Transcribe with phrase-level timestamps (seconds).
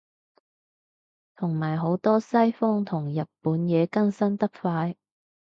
[1.35, 4.95] 同埋好多西方同日本嘢更新得快